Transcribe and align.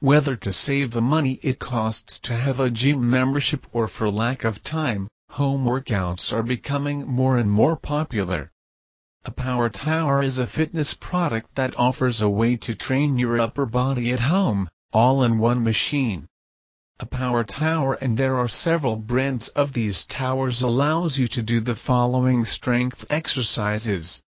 Whether 0.00 0.36
to 0.36 0.52
save 0.52 0.90
the 0.90 1.00
money 1.00 1.40
it 1.42 1.58
costs 1.58 2.20
to 2.20 2.36
have 2.36 2.60
a 2.60 2.68
gym 2.68 3.08
membership 3.08 3.66
or 3.72 3.88
for 3.88 4.10
lack 4.10 4.44
of 4.44 4.62
time, 4.62 5.08
home 5.30 5.64
workouts 5.64 6.34
are 6.34 6.42
becoming 6.42 7.06
more 7.06 7.38
and 7.38 7.50
more 7.50 7.74
popular. 7.74 8.50
A 9.24 9.30
Power 9.30 9.70
Tower 9.70 10.22
is 10.22 10.36
a 10.36 10.46
fitness 10.46 10.92
product 10.92 11.54
that 11.54 11.74
offers 11.78 12.20
a 12.20 12.28
way 12.28 12.58
to 12.58 12.74
train 12.74 13.16
your 13.16 13.40
upper 13.40 13.64
body 13.64 14.12
at 14.12 14.20
home, 14.20 14.68
all 14.92 15.22
in 15.22 15.38
one 15.38 15.64
machine. 15.64 16.26
A 17.00 17.06
Power 17.06 17.44
Tower 17.44 17.94
and 17.94 18.18
there 18.18 18.36
are 18.36 18.48
several 18.48 18.96
brands 18.96 19.46
of 19.50 19.72
these 19.72 20.04
towers 20.04 20.62
allows 20.62 21.16
you 21.16 21.28
to 21.28 21.44
do 21.44 21.60
the 21.60 21.76
following 21.76 22.44
strength 22.44 23.06
exercises. 23.08 24.20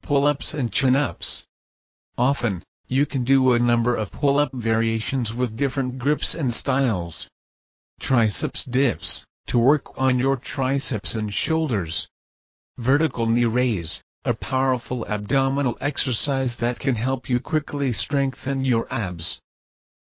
Pull-ups 0.00 0.54
and 0.54 0.72
chin-ups. 0.72 1.46
Often, 2.16 2.64
you 2.86 3.04
can 3.04 3.24
do 3.24 3.52
a 3.52 3.58
number 3.58 3.94
of 3.94 4.10
pull-up 4.10 4.54
variations 4.54 5.34
with 5.34 5.54
different 5.54 5.98
grips 5.98 6.34
and 6.34 6.54
styles. 6.54 7.28
Triceps 8.00 8.64
dips, 8.64 9.26
to 9.48 9.58
work 9.58 9.98
on 9.98 10.18
your 10.18 10.38
triceps 10.38 11.14
and 11.14 11.30
shoulders. 11.34 12.08
Vertical 12.78 13.26
knee 13.26 13.44
raise, 13.44 14.02
a 14.24 14.32
powerful 14.32 15.06
abdominal 15.06 15.76
exercise 15.78 16.56
that 16.56 16.80
can 16.80 16.94
help 16.94 17.28
you 17.28 17.38
quickly 17.38 17.92
strengthen 17.92 18.64
your 18.64 18.88
abs. 18.90 19.40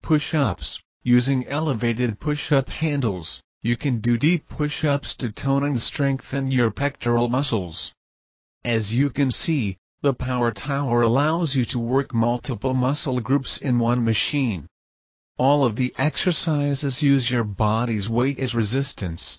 Push-ups, 0.00 0.80
using 1.02 1.46
elevated 1.46 2.20
push-up 2.20 2.68
handles, 2.68 3.40
you 3.62 3.76
can 3.76 4.00
do 4.00 4.18
deep 4.18 4.48
push-ups 4.48 5.14
to 5.16 5.30
tone 5.30 5.64
and 5.64 5.80
strengthen 5.80 6.50
your 6.50 6.70
pectoral 6.70 7.28
muscles. 7.28 7.92
As 8.64 8.94
you 8.94 9.10
can 9.10 9.30
see, 9.30 9.78
the 10.02 10.14
Power 10.14 10.50
Tower 10.50 11.02
allows 11.02 11.54
you 11.54 11.64
to 11.66 11.78
work 11.78 12.12
multiple 12.12 12.74
muscle 12.74 13.20
groups 13.20 13.58
in 13.58 13.78
one 13.78 14.04
machine. 14.04 14.66
All 15.38 15.64
of 15.64 15.76
the 15.76 15.94
exercises 15.96 17.02
use 17.02 17.30
your 17.30 17.44
body's 17.44 18.08
weight 18.10 18.38
as 18.38 18.54
resistance. 18.54 19.38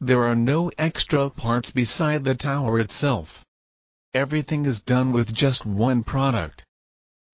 There 0.00 0.24
are 0.24 0.34
no 0.34 0.70
extra 0.78 1.28
parts 1.28 1.70
beside 1.70 2.24
the 2.24 2.34
tower 2.34 2.78
itself. 2.80 3.44
Everything 4.14 4.64
is 4.64 4.82
done 4.82 5.12
with 5.12 5.34
just 5.34 5.66
one 5.66 6.02
product. 6.02 6.64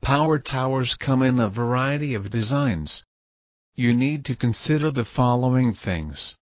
Power 0.00 0.38
towers 0.38 0.96
come 0.96 1.22
in 1.22 1.38
a 1.38 1.48
variety 1.48 2.14
of 2.14 2.30
designs. 2.30 3.04
You 3.76 3.92
need 3.92 4.24
to 4.26 4.36
consider 4.36 4.92
the 4.92 5.04
following 5.04 5.74
things. 5.74 6.36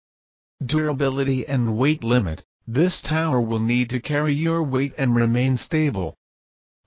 Durability 0.65 1.47
and 1.47 1.77
weight 1.77 2.03
limit. 2.03 2.43
This 2.65 3.01
tower 3.01 3.39
will 3.39 3.59
need 3.59 3.91
to 3.91 3.99
carry 3.99 4.33
your 4.33 4.63
weight 4.63 4.95
and 4.97 5.15
remain 5.15 5.55
stable. 5.55 6.15